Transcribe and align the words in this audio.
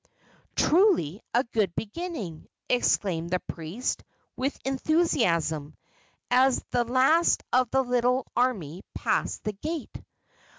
"Truly, 0.55 1.21
a 1.31 1.43
good 1.43 1.75
beginning!" 1.75 2.47
exclaimed 2.67 3.29
the 3.29 3.39
priest, 3.41 4.03
with 4.35 4.57
enthusiasm, 4.65 5.77
as 6.31 6.63
the 6.71 6.83
last 6.85 7.43
of 7.53 7.69
the 7.69 7.83
little 7.83 8.25
army 8.35 8.81
passed 8.95 9.43
the 9.43 9.53
gate. 9.53 9.95